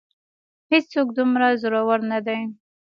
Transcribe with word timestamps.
هېڅ 0.71 0.83
څوک 0.93 1.07
دومره 1.17 1.47
زورور 1.61 1.99
نه 2.11 2.19
دی. 2.25 2.39